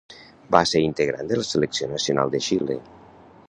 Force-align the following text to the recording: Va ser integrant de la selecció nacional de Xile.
Va 0.55 0.61
ser 0.69 0.81
integrant 0.85 1.29
de 1.33 1.39
la 1.41 1.45
selecció 1.49 1.93
nacional 1.95 2.33
de 2.37 2.45
Xile. 2.47 2.83